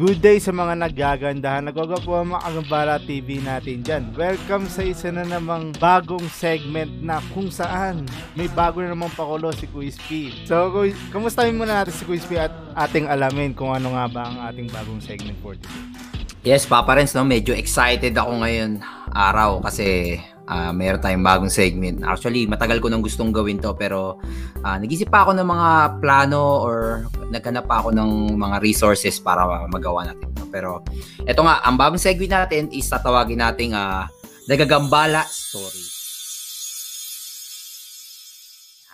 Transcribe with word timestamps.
Good 0.00 0.24
day 0.24 0.40
sa 0.40 0.48
mga 0.48 0.80
nagagandahan. 0.80 1.68
Nagwagapo 1.68 2.16
ang 2.16 2.32
mga 2.32 3.04
TV 3.04 3.36
natin 3.44 3.84
dyan. 3.84 4.08
Welcome 4.16 4.64
sa 4.64 4.80
isa 4.80 5.12
na 5.12 5.28
namang 5.28 5.76
bagong 5.76 6.24
segment 6.32 6.88
na 7.04 7.20
kung 7.36 7.52
saan 7.52 8.08
may 8.32 8.48
bago 8.48 8.80
na 8.80 8.96
namang 8.96 9.12
pakulo 9.12 9.52
si 9.52 9.68
Quiz 9.68 10.00
P. 10.08 10.32
So, 10.48 10.72
kamustahin 11.12 11.52
muna 11.52 11.84
natin 11.84 11.92
si 11.92 12.08
Quiz 12.08 12.24
P 12.24 12.40
at 12.40 12.48
ating 12.80 13.12
alamin 13.12 13.52
kung 13.52 13.76
ano 13.76 13.92
nga 13.92 14.08
ba 14.08 14.22
ang 14.24 14.40
ating 14.48 14.72
bagong 14.72 15.04
segment 15.04 15.36
for 15.44 15.52
today. 15.52 16.19
Yes, 16.40 16.64
Papa 16.64 16.96
Renz, 16.96 17.12
no, 17.12 17.20
medyo 17.20 17.52
excited 17.52 18.16
ako 18.16 18.40
ngayon 18.40 18.80
araw 19.12 19.60
kasi 19.60 20.16
ah 20.48 20.72
mayroon 20.72 20.98
tayong 20.98 21.22
bagong 21.22 21.52
segment. 21.52 22.00
Actually, 22.00 22.48
matagal 22.48 22.80
ko 22.80 22.88
nang 22.88 23.04
gustong 23.04 23.28
gawin 23.28 23.60
to 23.60 23.76
pero 23.76 24.16
ah, 24.64 24.80
nag-isip 24.80 25.12
pa 25.12 25.28
ako 25.28 25.36
ng 25.36 25.44
mga 25.44 25.68
plano 26.00 26.64
or 26.64 27.04
naghanap 27.28 27.68
pa 27.68 27.84
ako 27.84 27.92
ng 27.92 28.40
mga 28.40 28.56
resources 28.64 29.20
para 29.20 29.44
magawa 29.68 30.08
natin 30.08 30.32
to. 30.32 30.48
Pero 30.48 30.80
eto 31.28 31.44
nga, 31.44 31.60
ang 31.60 31.76
bagong 31.76 32.00
segment 32.00 32.32
natin 32.32 32.72
is 32.72 32.88
tatawagin 32.88 33.38
nating 33.44 33.76
ah, 33.76 34.08
Nagagambala 34.48 35.22
Story. 35.28 35.84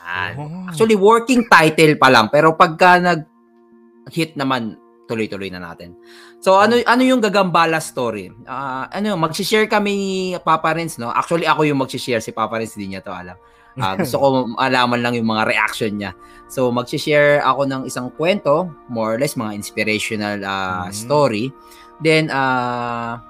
Yan. 0.02 0.32
Oh. 0.34 0.68
Actually, 0.70 0.98
working 0.98 1.46
title 1.46 1.94
pa 1.94 2.10
lang. 2.10 2.26
Pero 2.28 2.58
pagka 2.58 2.98
nag-hit 2.98 4.34
naman, 4.34 4.76
tuloy-tuloy 5.06 5.48
na 5.48 5.62
natin. 5.62 5.94
So, 6.38 6.58
ano 6.58 6.76
ano 6.82 7.02
yung 7.02 7.22
Gagambala 7.22 7.78
story? 7.78 8.30
Ah, 8.44 8.90
ano, 8.90 9.14
magsi-share 9.16 9.66
kami 9.66 9.90
ni 9.94 10.12
Papa 10.38 10.74
Renz, 10.74 10.98
no? 10.98 11.08
Actually, 11.10 11.46
ako 11.46 11.62
yung 11.64 11.78
magsi-share. 11.78 12.20
Si 12.20 12.30
Papa 12.30 12.58
Renz, 12.58 12.74
hindi 12.74 12.94
niya 12.94 13.02
to 13.06 13.14
alam. 13.14 13.38
Ah, 13.78 13.94
gusto 14.00 14.18
ko 14.18 14.26
malaman 14.58 15.00
lang 15.00 15.14
yung 15.14 15.30
mga 15.30 15.46
reaction 15.46 15.94
niya. 15.94 16.12
So, 16.50 16.68
magsi-share 16.70 17.40
ako 17.40 17.66
ng 17.66 17.82
isang 17.86 18.10
kwento, 18.12 18.66
more 18.90 19.14
or 19.14 19.18
less, 19.18 19.38
mga 19.38 19.54
inspirational 19.54 20.42
ah, 20.42 20.90
Mhm. 20.90 20.94
story. 20.94 21.44
Then, 22.02 22.28
ah 22.28 23.22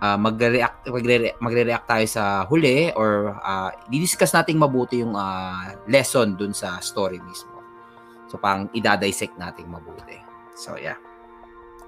ah, 0.00 0.18
magre-react 0.20 0.84
magre- 0.92 1.36
magre-react 1.40 1.86
tayo 1.88 2.04
sa 2.04 2.44
huli 2.44 2.92
or 2.92 3.32
uh, 3.40 3.72
di-discuss 3.88 4.36
nating 4.36 4.60
mabuti 4.60 5.00
yung 5.00 5.16
ah, 5.16 5.72
lesson 5.88 6.36
dun 6.36 6.52
sa 6.52 6.76
story 6.84 7.16
mismo. 7.24 7.56
So 8.28 8.36
parang 8.36 8.68
idadissect 8.74 9.38
nating 9.38 9.70
mabuti. 9.70 10.18
So 10.54 10.74
yeah. 10.74 10.96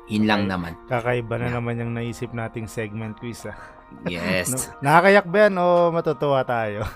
Yun 0.07 0.23
lang 0.23 0.47
Okay. 0.47 0.51
naman. 0.53 0.73
Kakaiba 0.87 1.35
na 1.35 1.51
Yeah. 1.51 1.55
naman 1.59 1.75
yung 1.77 1.93
naisip 1.93 2.31
nating 2.31 2.67
segment 2.67 3.19
quiz 3.19 3.43
ah. 3.45 3.59
Yes. 4.07 4.51
No, 4.51 4.59
nakakayak 4.83 5.27
ba 5.27 5.39
yan 5.47 5.55
o 5.57 5.67
matutuwa 5.91 6.43
tayo? 6.43 6.83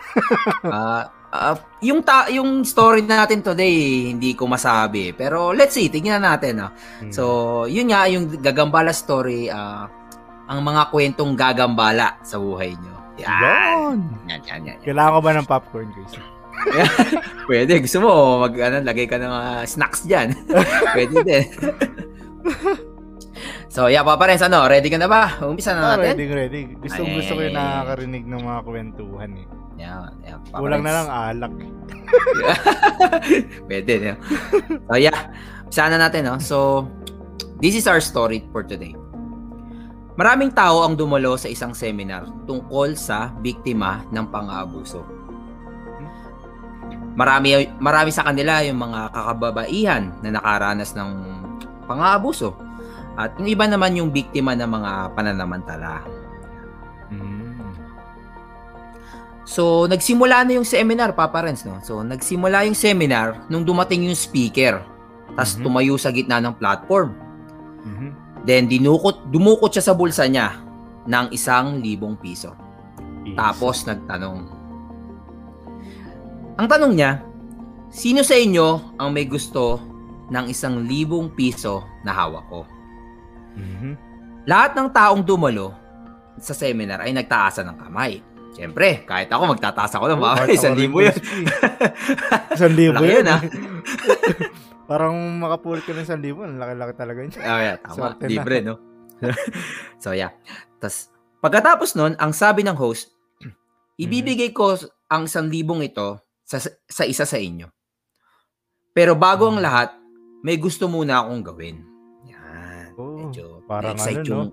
Ah, 0.67 1.07
ah, 1.31 1.55
yung 1.81 2.03
ta- 2.03 2.27
yung 2.29 2.63
story 2.63 3.03
natin 3.03 3.41
today 3.41 4.11
hindi 4.11 4.35
ko 4.35 4.47
masabi 4.47 5.11
pero 5.11 5.51
let's 5.51 5.73
see 5.73 5.87
tingnan 5.87 6.21
natin 6.21 6.59
no. 6.59 6.69
Hmm. 6.99 7.11
So 7.11 7.23
yun 7.65 7.89
nga 7.89 8.07
yung 8.07 8.27
gagambala 8.37 8.91
story 8.91 9.47
ah, 9.47 9.87
ang 10.47 10.61
mga 10.61 10.91
kwentong 10.91 11.35
gagambala 11.35 12.19
sa 12.21 12.37
buhay 12.37 12.75
nyo. 12.75 12.95
Yan. 13.17 13.31
Yan! 13.39 13.97
Yan, 14.27 14.41
yan, 14.43 14.61
yan. 14.67 14.79
Kailangan 14.83 15.13
ko 15.13 15.21
ba 15.21 15.31
ng 15.33 15.47
popcorn, 15.47 15.89
Chris? 15.93 16.19
Pwede. 17.49 17.81
Gusto 17.81 17.99
mo, 18.01 18.11
mag, 18.41 18.55
ano, 18.55 18.77
lagay 18.83 19.07
ka 19.07 19.17
ng 19.17 19.27
mga 19.27 19.53
snacks 19.67 20.05
dyan. 20.05 20.35
Pwede 20.95 21.17
din. 21.23 21.45
so, 23.75 23.87
yeah, 23.87 24.03
Papa 24.03 24.27
Renz, 24.27 24.43
ano, 24.43 24.67
ready 24.67 24.89
ka 24.89 24.99
na 24.99 25.07
ba? 25.07 25.39
Umpisa 25.41 25.73
na 25.73 25.83
Ah, 25.83 25.91
natin? 25.97 26.15
ready, 26.15 26.27
ready. 26.29 26.61
Gusto, 26.77 27.01
Ay, 27.03 27.15
gusto 27.17 27.33
ko 27.35 27.41
yung 27.43 27.57
nakakarinig 27.57 28.25
ng 28.27 28.43
mga 28.43 28.61
kwentuhan 28.63 29.31
eh. 29.35 29.47
Yan, 29.81 30.13
yan, 30.23 30.39
Papa 30.51 30.61
Kulang 30.61 30.83
na 30.83 30.91
Renz. 30.91 30.99
lang 30.99 31.09
alak. 31.11 31.53
Pwede. 33.67 33.93
No? 34.03 34.15
So, 34.87 34.97
yeah. 34.97 35.19
Umpisa 35.65 35.87
na 35.87 35.99
natin, 35.99 36.27
no? 36.27 36.37
So, 36.39 36.87
this 37.63 37.75
is 37.75 37.87
our 37.87 38.03
story 38.03 38.43
for 38.51 38.63
today. 38.63 38.95
Maraming 40.19 40.53
tao 40.53 40.85
ang 40.85 40.99
dumalo 40.99 41.39
sa 41.39 41.49
isang 41.49 41.73
seminar 41.73 42.27
tungkol 42.45 42.93
sa 42.93 43.33
biktima 43.41 44.05
ng 44.11 44.29
pang-aabuso. 44.29 45.01
Marami 47.21 47.69
marami 47.77 48.09
sa 48.09 48.25
kanila 48.25 48.65
yung 48.65 48.81
mga 48.81 49.13
kakababaihan 49.13 50.09
na 50.25 50.41
nakaranas 50.41 50.97
ng 50.97 51.11
pang-aabuso. 51.85 52.57
At 53.21 53.37
yung 53.37 53.53
iba 53.53 53.69
naman 53.69 53.93
yung 54.01 54.09
biktima 54.09 54.57
ng 54.57 54.71
mga 54.71 55.13
pananamantala. 55.13 56.01
Mm. 57.13 57.61
So, 59.45 59.91
nagsimula 59.91 60.47
na 60.47 60.57
yung 60.57 60.65
seminar, 60.65 61.13
Papa 61.13 61.43
Renz, 61.43 61.67
no? 61.67 61.83
So, 61.83 62.07
nagsimula 62.07 62.71
yung 62.71 62.79
seminar 62.79 63.45
nung 63.51 63.67
dumating 63.67 64.07
yung 64.07 64.15
speaker. 64.15 64.79
Tapos 65.35 65.59
Mhm. 65.59 65.63
tumayo 65.67 65.95
sa 65.99 66.15
gitna 66.15 66.39
ng 66.39 66.55
platform. 66.55 67.11
Mhm. 67.83 68.09
Then, 68.47 68.71
dinukot, 68.71 69.27
dumukot 69.29 69.75
siya 69.75 69.91
sa 69.91 69.93
bulsa 69.93 70.25
niya 70.31 70.55
ng 71.05 71.35
isang 71.35 71.83
libong 71.83 72.15
piso. 72.17 72.55
Peace. 73.27 73.37
Tapos, 73.37 73.83
nagtanong. 73.85 74.60
Ang 76.61 76.69
tanong 76.69 76.93
niya, 76.93 77.25
sino 77.89 78.21
sa 78.21 78.37
inyo 78.37 78.93
ang 79.01 79.17
may 79.17 79.25
gusto 79.25 79.81
ng 80.29 80.45
isang 80.53 80.85
libong 80.85 81.33
piso 81.33 81.89
na 82.05 82.13
hawak 82.13 82.45
ko? 82.53 82.69
Mhm. 83.57 83.97
Lahat 84.45 84.77
ng 84.77 84.93
taong 84.93 85.25
dumalo 85.25 85.73
sa 86.37 86.53
seminar 86.53 87.01
ay 87.01 87.17
nagtaasan 87.17 87.65
ng 87.65 87.81
kamay. 87.81 88.21
Siyempre, 88.53 89.09
kahit 89.09 89.33
ako 89.33 89.57
magtataas 89.57 89.97
ako 89.97 90.05
ng 90.13 90.21
Oh, 90.21 90.25
mga 90.29 90.37
kahit 90.37 90.53
isang 90.61 90.77
libo 90.77 91.01
yun. 91.01 91.17
Isang 92.53 92.75
libo 92.77 93.01
yun. 93.09 93.25
yun, 93.25 93.27
ah. 93.33 93.41
Parang 94.91 95.17
makapulit 95.41 95.81
ka 95.89 95.97
ng 95.97 96.05
isang 96.05 96.21
libo. 96.21 96.45
Ang 96.45 96.61
laki-laki 96.61 96.93
talaga 96.93 97.19
yun. 97.25 97.33
Oh, 97.41 97.61
yeah, 97.65 97.77
tama. 97.81 97.97
Swerte 97.97 98.25
na. 98.29 98.29
Libre, 98.29 98.57
no? 98.61 98.75
so, 100.03 100.13
yeah. 100.13 100.37
Tapos, 100.77 101.09
pagkatapos 101.41 101.97
nun, 101.97 102.13
ang 102.21 102.37
sabi 102.37 102.69
ng 102.69 102.77
host, 102.77 103.17
ibibigay 104.05 104.53
ko 104.53 104.77
ang 105.09 105.25
isang 105.25 105.49
libong 105.49 105.81
ito 105.81 106.21
sa, 106.51 106.59
sa 106.91 107.07
isa 107.07 107.23
sa 107.23 107.39
inyo. 107.39 107.71
Pero 108.91 109.15
bago 109.15 109.47
ang 109.47 109.63
lahat, 109.63 109.95
may 110.43 110.59
gusto 110.59 110.91
muna 110.91 111.23
akong 111.23 111.47
gawin. 111.47 111.87
Yan. 112.27 112.91
Oh, 112.99 113.31
Medyo 113.31 113.63
parang 113.71 113.95
ano, 113.95 114.27
yung 114.27 114.51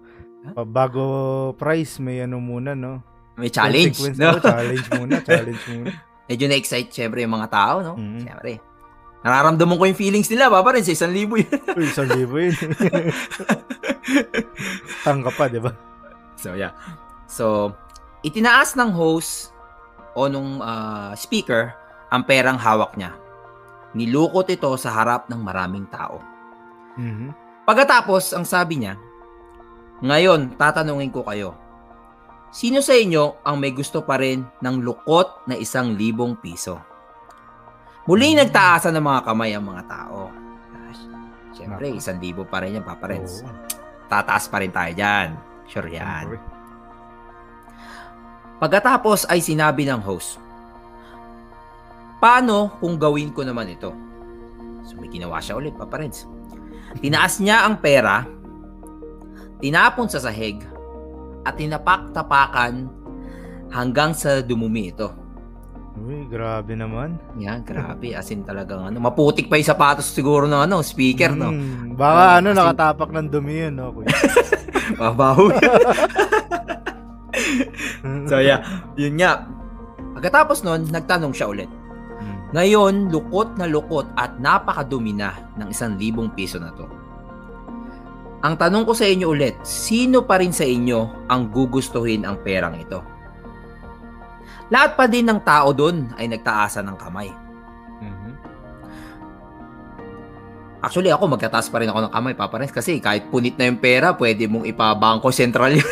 Pa- 0.53 0.63
Bago 0.63 1.03
price, 1.57 1.97
may 1.97 2.21
ano 2.21 2.37
muna, 2.37 2.77
no? 2.77 3.01
may 3.37 3.49
challenge. 3.49 3.97
No? 4.13 4.37
no? 4.37 4.41
challenge 4.41 4.87
muna, 4.93 5.13
challenge 5.27 5.63
muna. 5.73 5.91
Medyo 6.29 6.45
na-excite 6.45 6.93
syempre 6.93 7.25
yung 7.25 7.33
mga 7.33 7.49
tao, 7.49 7.75
no? 7.81 7.93
Mhm. 7.97 8.29
Syempre. 8.29 8.61
Nararamdaman 9.25 9.77
ko 9.81 9.83
yung 9.89 9.97
feelings 9.97 10.29
nila, 10.29 10.53
papa 10.53 10.77
rin 10.77 10.85
sa 10.85 10.93
isang 10.93 11.11
libo 11.11 11.35
yun. 11.35 11.49
Uy, 11.77 11.89
isang 11.89 12.09
libo 12.13 12.37
yun. 12.37 12.53
Tangka 15.05 15.33
pa, 15.33 15.49
di 15.49 15.57
ba? 15.57 15.73
So, 16.37 16.53
yeah. 16.53 16.77
So, 17.25 17.73
itinaas 18.21 18.77
ng 18.77 18.93
host 18.93 19.49
o 20.13 20.29
nung 20.29 20.61
ah, 20.61 21.17
speaker 21.17 21.86
ang 22.07 22.23
perang 22.23 22.55
hawak 22.55 22.95
niya. 22.95 23.15
Nilukot 23.91 24.47
ito 24.47 24.69
sa 24.77 24.93
harap 24.93 25.27
ng 25.27 25.41
maraming 25.41 25.87
tao. 25.87 26.19
Mhm. 26.95 27.31
Pagkatapos, 27.63 28.31
ang 28.31 28.47
sabi 28.47 28.79
niya, 28.79 28.95
Ngayon, 29.97 30.53
tatanungin 30.61 31.09
ko 31.09 31.25
kayo. 31.25 31.57
Sino 32.53 32.85
sa 32.85 32.93
inyo 32.93 33.41
ang 33.41 33.57
may 33.57 33.73
gusto 33.73 34.05
pa 34.05 34.21
rin 34.21 34.45
ng 34.61 34.85
lukot 34.85 35.49
na 35.49 35.57
isang 35.57 35.97
libong 35.97 36.37
piso? 36.37 36.77
Muling 38.05 38.37
Hmm. 38.37 38.45
nagtaasan 38.45 38.93
ng 38.93 39.01
mga 39.01 39.21
kamay 39.25 39.57
ang 39.57 39.65
mga 39.65 39.83
tao. 39.89 40.29
Siyempre, 41.49 41.89
Nako. 41.89 41.97
isang 41.97 42.21
libo 42.21 42.45
pa 42.45 42.61
rin 42.61 42.77
yan, 42.77 42.85
Papa 42.85 43.09
Renz. 43.09 43.41
Oo. 43.41 43.49
Tataas 44.05 44.45
pa 44.45 44.61
rin 44.61 44.69
tayo 44.69 44.93
dyan. 44.93 45.33
Sure 45.65 45.89
yan. 45.89 46.37
Pagkatapos 48.57 49.25
ay 49.29 49.41
sinabi 49.41 49.85
ng 49.85 50.01
host, 50.01 50.37
Paano 52.17 52.73
kung 52.77 52.97
gawin 52.97 53.29
ko 53.29 53.45
naman 53.45 53.69
ito? 53.69 53.93
So 54.81 54.97
may 54.97 55.07
ginawa 55.07 55.37
siya 55.37 55.55
ulit, 55.55 55.77
Papa 55.77 56.01
Renz. 56.01 56.25
Tinaas 56.97 57.37
niya 57.37 57.63
ang 57.63 57.77
pera, 57.77 58.25
tinapon 59.59 60.07
sa 60.07 60.17
sahig, 60.17 60.63
at 61.43 61.53
tinapak-tapakan 61.55 62.89
hanggang 63.69 64.11
sa 64.11 64.41
dumumi 64.41 64.89
ito. 64.89 65.07
Uy, 65.97 66.25
grabe 66.29 66.73
naman. 66.73 67.17
Yan, 67.37 67.61
grabe. 67.61 68.13
As 68.13 68.29
in 68.29 68.41
talagang 68.41 68.85
ano, 68.85 68.97
maputik 68.97 69.49
pa 69.49 69.57
yung 69.57 69.65
sapatos 69.65 70.07
siguro 70.07 70.45
ng 70.45 70.69
ano, 70.69 70.81
speaker, 70.81 71.33
no? 71.33 71.49
Mm, 71.49 71.97
baka 71.97 72.21
Oh, 72.21 72.37
ano, 72.37 72.47
kasi- 72.47 72.59
nakatapak 72.59 73.09
ng 73.09 73.27
dumi 73.29 73.53
yun, 73.65 73.73
no? 73.73 73.89
kuya? 73.91 74.09
Mabaho. 75.01 75.49
so 78.29 78.37
yeah, 78.37 78.61
yun 78.93 79.17
nga. 79.17 79.49
Pagkatapos 80.13 80.61
nun, 80.61 80.85
nagtanong 80.85 81.33
siya 81.33 81.49
ulit. 81.49 81.69
Ngayon, 82.55 83.11
lukot 83.11 83.59
na 83.59 83.67
lukot 83.67 84.07
at 84.15 84.39
napakadumi 84.39 85.11
na 85.11 85.35
ng 85.59 85.67
isang 85.67 85.99
libong 85.99 86.31
piso 86.31 86.55
na 86.59 86.71
to. 86.71 86.87
Ang 88.45 88.55
tanong 88.55 88.85
ko 88.87 88.93
sa 88.93 89.09
inyo 89.09 89.33
ulit, 89.33 89.57
sino 89.65 90.23
pa 90.23 90.39
rin 90.39 90.53
sa 90.53 90.63
inyo 90.63 91.27
ang 91.27 91.49
gugustuhin 91.51 92.23
ang 92.23 92.39
perang 92.45 92.77
ito? 92.77 93.03
Lahat 94.71 94.95
pa 94.99 95.07
din 95.09 95.27
ng 95.27 95.41
tao 95.43 95.71
doon 95.71 96.11
ay 96.15 96.31
nagtaasan 96.31 96.87
ng 96.87 96.97
kamay. 96.99 97.46
Actually, 100.77 101.09
ako 101.09 101.25
magtataas 101.25 101.73
pa 101.73 101.81
rin 101.81 101.89
ako 101.89 102.05
ng 102.05 102.13
kamay, 102.13 102.33
Papa 102.37 102.61
Renz, 102.61 102.69
kasi 102.69 103.01
kahit 103.01 103.33
punit 103.33 103.57
na 103.57 103.65
yung 103.65 103.81
pera, 103.81 104.13
pwede 104.13 104.45
mong 104.45 104.69
ipabangko 104.69 105.33
sentral 105.33 105.73
yun. 105.73 105.89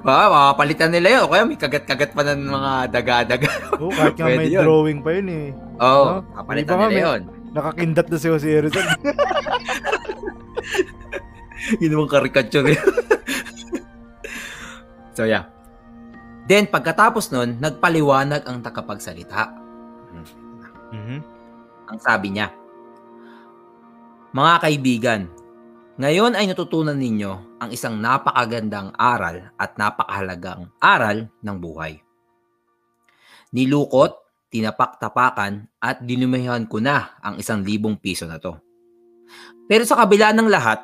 Oo. 0.00 0.08
ah, 0.08 0.28
makapalitan 0.32 0.88
nila 0.88 1.20
yun. 1.20 1.22
O 1.28 1.30
kaya 1.30 1.44
may 1.44 1.60
kagat-kagat 1.60 2.16
pa 2.16 2.24
ng 2.24 2.48
mga 2.48 2.72
daga-daga. 2.88 3.48
Oo, 3.76 3.92
kahit 3.92 4.16
nga 4.18 4.26
may 4.26 4.48
yun. 4.48 4.64
drawing 4.64 5.00
pa 5.04 5.10
yun 5.12 5.28
eh. 5.28 5.46
Oo, 5.78 5.84
oh, 5.84 6.24
No? 6.24 6.42
nga 6.42 6.54
nila 6.56 6.88
may- 6.88 7.04
yun. 7.04 7.20
Nakakindat 7.54 8.10
na 8.10 8.18
si 8.18 8.26
Jose 8.26 8.50
Rizal. 8.50 8.82
Yun 11.80 11.96
naman 11.96 12.10
karikature 12.10 12.76
yun. 12.76 12.82
so, 15.14 15.22
yeah. 15.24 15.48
Then, 16.44 16.66
pagkatapos 16.68 17.30
nun, 17.30 17.56
nagpaliwanag 17.56 18.42
ang 18.44 18.58
takapagsalita. 18.60 19.54
Mhm. 20.92 21.18
Ang 21.88 21.98
sabi 22.02 22.34
niya, 22.34 22.52
Mga 24.34 24.54
kaibigan, 24.66 25.20
ngayon 25.94 26.34
ay 26.34 26.50
natutunan 26.50 26.98
ninyo 26.98 27.62
ang 27.62 27.70
isang 27.70 28.02
napakagandang 28.02 28.90
aral 28.98 29.54
at 29.54 29.78
napakahalagang 29.78 30.74
aral 30.82 31.30
ng 31.38 31.56
buhay. 31.62 32.02
Nilukot, 33.54 34.10
tinapak-tapakan 34.50 35.70
at 35.78 36.02
dinumihan 36.02 36.66
ko 36.66 36.82
na 36.82 37.14
ang 37.22 37.38
isang 37.38 37.62
libong 37.62 37.94
piso 37.94 38.26
na 38.26 38.42
to. 38.42 38.58
Pero 39.70 39.86
sa 39.86 40.02
kabila 40.02 40.34
ng 40.34 40.50
lahat, 40.50 40.82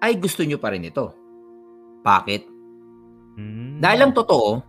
ay 0.00 0.16
gusto 0.16 0.40
nyo 0.40 0.56
pa 0.56 0.72
rin 0.72 0.88
ito. 0.88 1.12
Bakit? 2.00 2.42
Mhm. 3.36 3.84
Dahil 3.84 4.00
ang 4.00 4.16
totoo, 4.16 4.64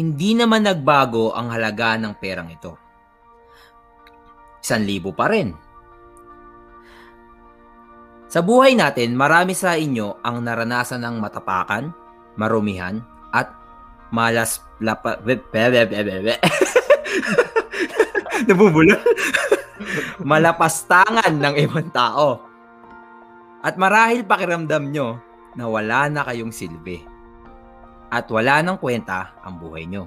hindi 0.00 0.32
naman 0.32 0.64
nagbago 0.64 1.36
ang 1.36 1.52
halaga 1.52 2.00
ng 2.00 2.16
perang 2.16 2.48
ito. 2.48 2.80
Isang 4.64 4.88
libo 4.88 5.12
pa 5.12 5.28
rin. 5.28 5.68
Sa 8.30 8.46
buhay 8.46 8.78
natin, 8.78 9.18
marami 9.18 9.58
sa 9.58 9.74
inyo 9.74 10.22
ang 10.22 10.46
naranasan 10.46 11.02
ng 11.02 11.18
matapakan, 11.18 11.90
marumihan, 12.38 13.02
at 13.34 13.50
malas 14.14 14.62
lapa... 14.78 15.18
Malapastangan 20.30 21.34
ng 21.42 21.54
ibang 21.58 21.90
tao. 21.90 22.38
At 23.66 23.74
marahil 23.74 24.22
pakiramdam 24.22 24.94
nyo 24.94 25.18
na 25.58 25.66
wala 25.66 26.06
na 26.06 26.22
kayong 26.22 26.54
silbi 26.54 27.02
at 28.10 28.26
wala 28.30 28.62
nang 28.62 28.78
kwenta 28.78 29.34
ang 29.42 29.58
buhay 29.58 29.90
nyo. 29.90 30.06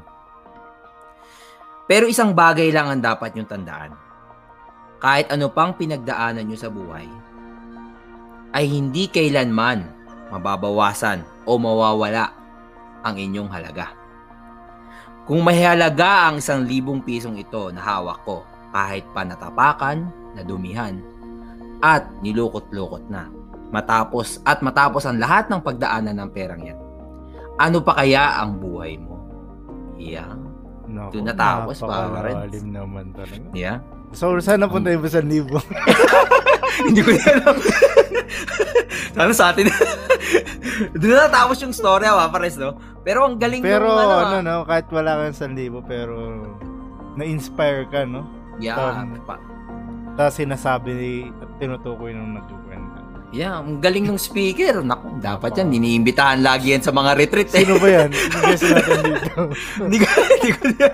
Pero 1.88 2.08
isang 2.08 2.32
bagay 2.32 2.72
lang 2.72 2.88
ang 2.88 3.02
dapat 3.04 3.36
nyong 3.36 3.52
tandaan. 3.52 3.92
Kahit 5.04 5.28
ano 5.28 5.52
pang 5.52 5.76
pinagdaanan 5.76 6.48
nyo 6.48 6.56
sa 6.56 6.72
buhay, 6.72 7.08
ay 8.54 8.70
hindi 8.70 9.10
kailanman 9.10 9.84
mababawasan 10.30 11.26
o 11.46 11.58
mawawala 11.58 12.34
ang 13.04 13.16
inyong 13.18 13.50
halaga. 13.50 13.94
Kung 15.24 15.42
may 15.46 15.62
halaga 15.62 16.30
ang 16.30 16.40
isang 16.40 16.66
libong 16.68 17.00
pisong 17.04 17.38
ito 17.40 17.70
na 17.74 17.80
hawak 17.80 18.22
ko, 18.28 18.44
kahit 18.74 19.06
pa 19.14 19.24
natapakan, 19.24 20.10
nadumihan, 20.36 21.00
at 21.80 22.08
nilukot-lukot 22.24 23.08
na, 23.08 23.30
matapos 23.72 24.42
at 24.44 24.60
matapos 24.60 25.06
ang 25.06 25.20
lahat 25.20 25.48
ng 25.48 25.62
pagdaanan 25.64 26.16
ng 26.18 26.30
perang 26.34 26.62
yan, 26.64 26.80
ano 27.56 27.80
pa 27.80 28.02
kaya 28.02 28.42
ang 28.42 28.58
buhay 28.58 28.98
mo? 28.98 29.16
Yeah. 29.96 30.36
Naku, 30.84 31.16
Doon 31.16 31.26
natapos, 31.32 31.76
napakalalim 31.80 32.12
Papa 32.12 32.52
Renz. 32.52 32.64
naman 32.68 33.06
talaga. 33.16 33.48
Yeah. 33.56 33.78
So, 34.12 34.38
saan 34.44 34.62
napunta 34.62 34.92
yung 34.92 35.08
sa 35.08 35.24
libo? 35.24 35.58
Hindi 36.82 37.02
ko 37.06 37.10
na 37.14 37.24
alam. 37.38 37.56
Sana 39.14 39.34
sa 39.34 39.46
atin. 39.54 39.70
Doon 40.98 41.14
na 41.14 41.30
natapos 41.30 41.62
yung 41.62 41.76
story, 41.76 42.10
ah, 42.10 42.30
pares, 42.34 42.58
no? 42.58 42.78
Pero 43.06 43.28
ang 43.28 43.38
galing 43.38 43.62
pero, 43.62 43.94
nung, 43.94 44.00
ano, 44.00 44.16
ano, 44.16 44.38
ah. 44.40 44.42
no, 44.42 44.56
kahit 44.66 44.88
wala 44.90 45.12
kang 45.20 45.36
sa 45.36 45.46
libo, 45.46 45.84
pero 45.86 46.16
na-inspire 47.20 47.86
ka, 47.92 48.08
no? 48.08 48.26
Yeah. 48.58 48.78
um, 48.78 49.18
pa- 49.26 49.42
Tapos 50.14 50.38
sinasabi 50.38 51.30
at 51.42 51.50
tinutukoy 51.58 52.14
nung 52.14 52.38
nagkukwenta. 52.38 53.02
yeah, 53.34 53.58
ang 53.62 53.82
galing 53.82 54.06
ng 54.06 54.18
speaker. 54.18 54.86
Naku, 54.86 55.18
dapat 55.18 55.58
yan. 55.58 55.74
Iniimbitahan 55.74 56.46
lagi 56.46 56.74
yan 56.74 56.86
sa 56.86 56.94
mga 56.94 57.18
retreat, 57.18 57.50
eh. 57.54 57.66
Sino 57.66 57.82
ba 57.82 57.90
yan? 57.90 58.10
I-guess 58.14 58.64
natin 58.74 58.98
dito. 59.10 59.40
Hindi 59.82 59.98
ko, 60.02 60.08
hindi 60.22 60.50
ko 60.54 60.64
na 60.70 60.90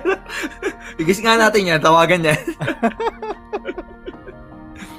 nga 1.19 1.35
natin 1.47 1.61
yan. 1.67 1.79
Tawagan 1.83 2.21
yan. 2.23 2.41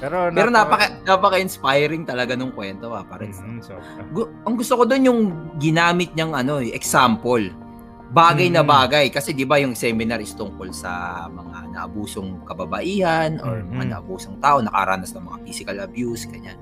Pero, 0.01 0.33
Pero 0.33 0.49
napaka, 0.49 0.97
napaka-inspiring 1.05 2.03
talaga 2.03 2.33
nung 2.33 2.49
kwento, 2.49 2.89
ah, 2.89 3.05
pares. 3.05 3.37
Mhm, 3.37 3.61
sobra. 3.61 4.01
Gu- 4.09 4.33
ang 4.43 4.57
gusto 4.57 4.73
ko 4.73 4.83
doon 4.83 5.03
yung 5.05 5.21
ginamit 5.61 6.09
niyang 6.11 6.33
ano, 6.33 6.57
eh, 6.57 6.73
example. 6.73 7.53
Bagay 8.11 8.51
na 8.51 8.59
Mm. 8.59 8.67
bagay 8.67 9.05
kasi 9.07 9.31
'di 9.31 9.47
ba 9.47 9.55
yung 9.55 9.71
seminar 9.71 10.19
is 10.19 10.35
tungkol 10.35 10.73
sa 10.75 10.91
mga 11.31 11.71
naabusong 11.71 12.43
kababaihan 12.43 13.39
or 13.39 13.63
Mhm. 13.63 13.71
mga 13.71 13.85
naabusong 13.95 14.35
tao 14.43 14.59
nakaranas 14.59 15.15
ng 15.15 15.23
mga 15.23 15.37
physical 15.47 15.77
abuse 15.79 16.27
ganyan. 16.27 16.59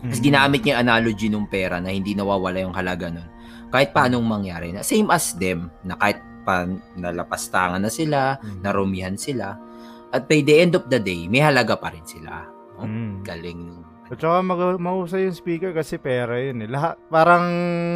Tapos 0.00 0.16
Mhm. 0.16 0.24
ginamit 0.24 0.60
niya 0.64 0.72
yung 0.72 0.82
analogy 0.88 1.26
nung 1.28 1.44
pera 1.44 1.82
na 1.82 1.92
hindi 1.92 2.16
nawawala 2.16 2.64
yung 2.64 2.72
halaga 2.72 3.12
nun. 3.12 3.28
Kahit 3.68 3.92
paanong 3.92 4.24
mangyari 4.24 4.72
na 4.72 4.80
same 4.80 5.12
as 5.12 5.36
them 5.36 5.68
na 5.84 6.00
kahit 6.00 6.16
pa 6.48 6.64
nalapastangan 6.96 7.84
na 7.84 7.92
sila, 7.92 8.40
Mhm. 8.40 8.64
narumihan 8.64 9.16
sila 9.20 9.60
at 10.10 10.24
by 10.24 10.40
the 10.40 10.56
end 10.56 10.72
of 10.72 10.86
the 10.86 10.96
day 10.96 11.26
may 11.26 11.38
halaga 11.38 11.74
pa 11.74 11.88
rin 11.88 12.02
sila. 12.02 12.44
Oh, 12.74 12.84
Mhm. 12.84 13.22
Galing 13.22 13.60
At 14.08 14.16
saka 14.16 14.40
mag- 14.40 14.80
mahusay 14.80 15.28
yung 15.28 15.36
speaker 15.36 15.70
kasi 15.70 15.96
pera 15.96 16.38
yun 16.38 16.60
eh. 16.60 16.66
Lahat, 16.66 16.96
parang 17.06 17.44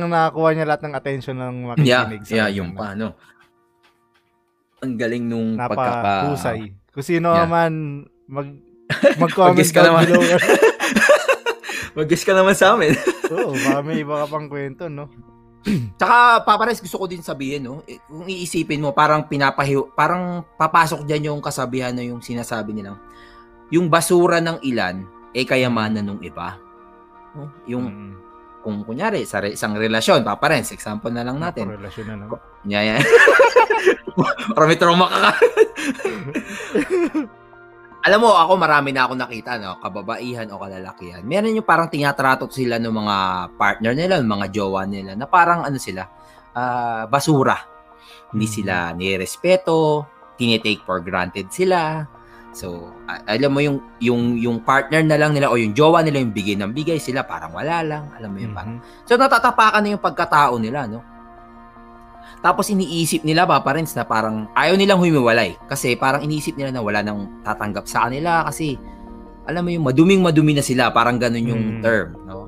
nakakuha 0.03 0.49
niya 0.53 0.67
lahat 0.67 0.83
ng 0.83 0.95
attention 0.95 1.37
ng 1.37 1.57
Yeah, 1.81 2.05
makikinig. 2.05 2.23
sa 2.23 2.35
yeah, 2.37 2.49
yung 2.53 2.71
no? 2.71 2.77
pa, 2.77 2.93
no? 2.93 3.17
Ang 4.81 4.93
galing 4.95 5.25
nung 5.25 5.57
pagkaka... 5.57 5.81
Napahusay. 6.29 6.61
Kung 6.91 7.07
sino 7.07 7.33
Yeah. 7.33 7.49
man 7.49 7.73
mag 8.29 8.49
mag-comment 9.23 9.57
down 9.65 9.87
naman. 9.89 10.05
below. 10.05 10.21
Mag-guess 11.97 12.25
ka 12.25 12.33
naman 12.33 12.53
sa 12.53 12.73
amin. 12.73 12.93
Oo, 13.29 13.53
baka 13.55 13.81
may 13.81 14.01
iba 14.01 14.21
ka 14.21 14.27
pang 14.27 14.49
kwento, 14.49 14.89
no? 14.89 15.09
Tsaka, 15.99 16.43
Papares, 16.43 16.79
gusto 16.79 16.97
ko 16.97 17.05
din 17.07 17.23
sabihin, 17.23 17.63
no? 17.63 17.81
eh, 17.87 17.99
Kung 18.03 18.27
iisipin 18.27 18.83
mo, 18.83 18.91
parang 18.91 19.25
pinapahiw... 19.25 19.95
Parang 19.95 20.43
papasok 20.55 21.03
dyan 21.03 21.31
yung 21.31 21.39
kasabihan 21.39 21.95
na 21.95 22.03
yung 22.03 22.19
sinasabi 22.19 22.75
nilang, 22.75 22.99
yung 23.71 23.87
basura 23.87 24.39
ng 24.39 24.59
ilan, 24.63 25.03
eh 25.31 25.43
kayamanan 25.43 26.05
ng 26.05 26.19
iba. 26.23 26.59
No? 27.33 27.49
Yung, 27.65 27.85
Mm. 27.87 28.13
kung 28.61 28.77
kunyari, 28.83 29.23
sa 29.23 29.39
re- 29.39 29.55
isang 29.55 29.75
relasyon, 29.75 30.23
Papares, 30.23 30.71
example 30.71 31.11
na 31.11 31.23
lang 31.23 31.39
natin. 31.39 31.71
Relasyon 31.71 32.07
na, 32.07 32.15
no? 32.19 32.27
Yeah, 32.63 32.95
yeah. 32.95 33.01
Marami 34.55 34.75
trauma 34.77 35.07
ka 35.09 35.31
Alam 38.03 38.27
mo, 38.27 38.35
ako 38.35 38.59
marami 38.59 38.91
na 38.91 39.07
ako 39.07 39.15
nakita, 39.15 39.63
no? 39.63 39.79
kababaihan 39.79 40.51
o 40.51 40.59
kalalakihan. 40.59 41.23
Meron 41.23 41.55
yung 41.55 41.63
parang 41.67 41.87
tinatrato 41.87 42.51
sila 42.51 42.83
ng 42.83 42.91
mga 42.91 43.17
partner 43.55 43.93
nila, 43.95 44.19
ng 44.19 44.27
mga 44.27 44.47
jowa 44.51 44.83
nila, 44.83 45.15
na 45.15 45.31
parang 45.31 45.63
ano 45.63 45.79
sila, 45.79 46.11
ah, 46.51 47.07
basura. 47.07 47.63
Hindi 48.35 48.47
Mhm. 48.51 48.55
sila 48.59 48.75
nirespeto, 48.91 50.03
tinitake 50.35 50.83
for 50.83 50.99
granted 50.99 51.47
sila. 51.55 52.03
So, 52.53 52.91
alam 53.09 53.49
mo 53.55 53.65
yung 53.65 53.79
yung 54.03 54.37
yung 54.37 54.61
partner 54.61 55.01
na 55.07 55.17
lang 55.17 55.33
nila 55.33 55.49
o 55.49 55.57
yung 55.57 55.73
jowa 55.73 56.05
nila 56.05 56.21
yung 56.21 56.37
bigay 56.37 56.59
ng 56.59 56.75
bigay 56.77 57.01
sila 57.01 57.25
parang 57.25 57.55
wala 57.57 57.81
lang, 57.81 58.13
alam 58.13 58.29
mo 58.29 58.39
yung 58.43 58.53
parang 58.53 58.77
Mhm. 58.83 59.09
So 59.09 59.17
natatapakan 59.17 59.81
na 59.81 59.97
yung 59.97 60.03
pagkatao 60.05 60.61
nila, 60.61 60.85
no? 60.85 61.01
Tapos 62.41 62.67
iniisip 62.69 63.23
nila 63.23 63.47
ba 63.47 63.63
parents 63.63 63.95
na 63.95 64.03
parang 64.03 64.51
ayaw 64.53 64.75
nilang 64.75 64.99
humiwalay 64.99 65.55
kasi 65.67 65.95
parang 65.95 66.23
iniisip 66.23 66.59
nila 66.59 66.75
na 66.75 66.83
wala 66.83 67.01
nang 67.01 67.43
tatanggap 67.43 67.87
sa 67.87 68.09
kanila 68.09 68.43
kasi 68.47 68.75
alam 69.43 69.67
mo 69.67 69.71
yung 69.75 69.83
maduming 69.83 70.23
madumi 70.23 70.55
na 70.55 70.63
sila, 70.63 70.95
parang 70.95 71.19
ganun 71.19 71.51
yung 71.51 71.63
Mm. 71.79 71.83
term, 71.83 72.09
no? 72.27 72.47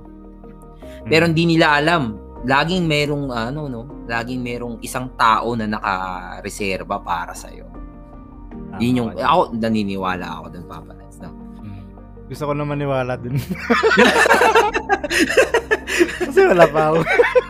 Pero 1.04 1.26
hindi 1.26 1.44
nila 1.44 1.74
alam, 1.78 2.14
laging 2.46 2.86
merong 2.86 3.34
ano 3.34 3.66
no, 3.66 3.82
laging 4.06 4.38
merong 4.40 4.78
isang 4.78 5.10
tao 5.18 5.58
na 5.58 5.66
naka-reserva 5.66 7.02
para 7.02 7.34
sa 7.34 7.50
iyo. 7.50 7.66
Tama 8.70 8.78
Yun 8.78 8.98
yung 8.98 9.10
ako 9.18 9.58
naniniwala 9.58 10.26
ako 10.38 10.46
doon 10.54 10.66
Papa 10.70 10.92
Lance, 10.94 11.18
no? 11.18 11.34
Mm. 11.60 11.82
Gusto 12.30 12.42
ko 12.46 12.52
na 12.54 12.62
maniwala 12.62 13.18
dun. 13.18 13.36
kasi 16.24 16.40
wala 16.46 16.64
pa 16.68 16.80
ako. 16.92 16.98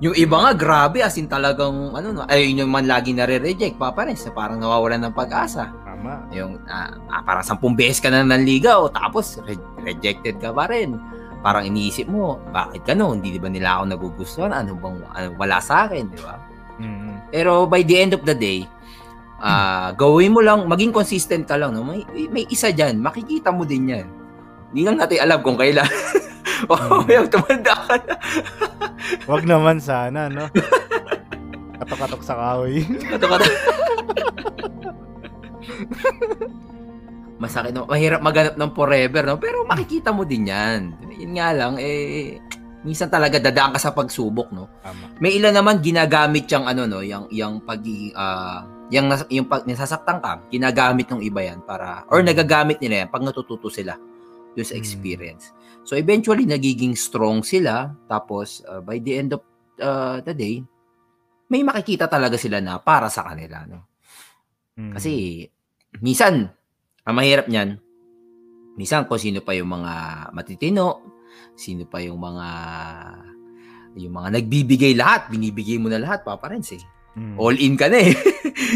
Yung 0.00 0.16
iba 0.16 0.36
nga 0.40 0.52
grabe 0.56 1.04
as 1.04 1.20
in 1.20 1.28
talagang 1.28 1.92
ano 1.92 2.08
no, 2.12 2.24
ay 2.24 2.48
yun 2.48 2.64
yung 2.64 2.72
man 2.72 2.88
lagi 2.88 3.12
nare-reject 3.12 3.76
Papa 3.76 4.08
Lance, 4.08 4.24
na 4.24 4.32
parang 4.32 4.56
nawawalan 4.56 5.04
ng 5.08 5.14
pag-asa. 5.14 5.68
Tama. 5.84 6.24
Yung 6.32 6.56
ah, 6.72 6.96
ah, 7.12 7.20
parang 7.20 7.44
sampung 7.44 7.76
beses 7.76 8.00
ka 8.00 8.08
na 8.08 8.24
nanligaw 8.24 8.88
tapos 8.88 9.36
re- 9.44 9.60
rejected 9.84 10.40
ka 10.40 10.56
pa 10.56 10.68
rin. 10.72 10.96
Parang 11.40 11.64
iniisip 11.64 12.08
mo, 12.08 12.36
bakit 12.52 12.84
gano'n? 12.84 13.20
Hindi 13.20 13.40
ba 13.40 13.48
nila 13.48 13.80
ako 13.80 13.84
nagugustuhan? 13.92 14.52
Ano 14.52 14.76
bang 14.76 15.00
ano, 15.08 15.28
wala 15.40 15.56
sa 15.60 15.88
akin, 15.88 16.04
di 16.12 16.20
ba? 16.20 16.36
Mm. 16.80 17.32
Pero 17.32 17.64
by 17.64 17.80
the 17.80 17.96
end 17.96 18.12
of 18.12 18.24
the 18.28 18.36
day, 18.36 18.64
Ah, 19.40 19.96
gawin 19.96 20.36
mo 20.36 20.44
lang, 20.44 20.68
maging 20.68 20.92
consistent 20.92 21.48
ka 21.48 21.56
lang, 21.56 21.72
no? 21.72 21.80
May, 21.80 22.04
may 22.28 22.44
isa 22.52 22.68
diyan, 22.68 23.00
makikita 23.00 23.48
mo 23.48 23.64
din 23.64 23.88
'yan. 23.88 24.06
Hindi 24.70 24.80
lang 24.84 25.00
natin 25.00 25.16
alam 25.16 25.40
kung 25.40 25.56
kailan. 25.56 25.88
oh, 26.68 27.00
may 27.08 27.16
tumanda 27.30 27.74
ka 27.86 27.94
na. 28.04 28.14
Wag 29.30 29.42
naman 29.48 29.80
sana, 29.80 30.28
no? 30.28 30.50
Katok-katok 31.80 32.22
sa 32.22 32.36
kahoy. 32.36 32.84
Katok-katok. 33.10 33.50
Masakit 37.40 37.72
no? 37.72 37.88
Mahirap 37.88 38.20
maganap 38.20 38.54
ng 38.60 38.72
forever, 38.76 39.22
no? 39.24 39.40
Pero 39.40 39.64
makikita 39.64 40.12
mo 40.12 40.28
din 40.28 40.52
yan. 40.52 40.92
Yun 41.16 41.32
nga 41.40 41.56
lang, 41.56 41.80
eh, 41.80 42.36
minsan 42.84 43.08
talaga 43.08 43.40
dadaan 43.40 43.72
ka 43.72 43.80
sa 43.80 43.96
pagsubok, 43.96 44.52
no? 44.52 44.68
Tama. 44.84 45.16
May 45.24 45.40
ilan 45.40 45.56
naman 45.56 45.80
ginagamit 45.80 46.44
yung 46.52 46.68
ano, 46.68 46.84
no? 46.84 47.00
Yung, 47.00 47.32
yung 47.32 47.64
pag, 47.64 47.80
ah, 48.12 48.60
yung, 48.92 49.08
yung 49.32 49.48
pag 49.48 49.64
nasasaktan 49.64 50.20
ka, 50.20 50.44
ginagamit 50.52 51.08
ng 51.08 51.24
iba 51.24 51.40
yan 51.40 51.64
para, 51.64 52.04
or 52.12 52.20
nagagamit 52.20 52.76
nila 52.84 53.04
yan 53.04 53.08
pag 53.08 53.24
natututo 53.24 53.72
sila 53.72 53.96
doon 54.52 54.66
sa 54.66 54.74
Mm. 54.76 54.80
experience. 54.82 55.44
So 55.90 55.98
eventually, 55.98 56.46
nagiging 56.46 56.94
strong 56.94 57.42
sila. 57.42 57.90
Tapos, 58.06 58.62
uh, 58.62 58.78
by 58.78 59.02
the 59.02 59.18
end 59.18 59.34
of 59.34 59.42
uh, 59.82 60.22
the 60.22 60.30
day, 60.30 60.62
may 61.50 61.66
makikita 61.66 62.06
talaga 62.06 62.38
sila 62.38 62.62
na 62.62 62.78
para 62.78 63.10
sa 63.10 63.26
kanila, 63.26 63.66
no? 63.66 63.90
Mm. 64.78 64.94
Kasi, 64.94 65.42
minsan, 65.98 66.46
ang 67.02 67.14
mahirap 67.18 67.50
niyan, 67.50 67.74
minsan 68.78 69.02
kung 69.10 69.18
sino 69.18 69.42
pa 69.42 69.50
yung 69.58 69.66
mga 69.66 70.30
matitino, 70.30 71.02
sino 71.58 71.90
pa 71.90 71.98
yung 71.98 72.22
mga 72.22 72.48
yung 73.98 74.14
mga 74.14 74.38
nagbibigay 74.38 74.94
lahat, 74.94 75.26
binibigay 75.26 75.74
mo 75.82 75.90
na 75.90 75.98
lahat, 75.98 76.22
Papa 76.22 76.54
Renz 76.54 76.70
eh. 76.70 76.84
Mm. 77.18 77.34
All 77.34 77.58
in 77.58 77.74
ka 77.74 77.90
na 77.90 77.98
eh. 77.98 78.14